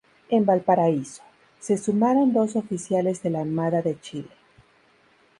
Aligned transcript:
En 0.29 0.47
Valparaíso, 0.47 1.21
se 1.59 1.77
sumaron 1.77 2.33
dos 2.33 2.55
oficiales 2.55 3.21
de 3.21 3.29
la 3.29 3.41
Armada 3.41 3.83
de 3.83 3.99
Chile. 4.01 4.29